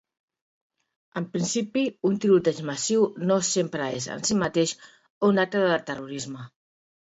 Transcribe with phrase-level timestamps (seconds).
[1.19, 4.75] En principi, un tiroteig massiu no sempre és, en si mateix,
[5.31, 6.51] un acte de terrorisme.